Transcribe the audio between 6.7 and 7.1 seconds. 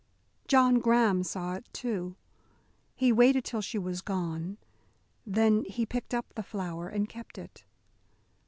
and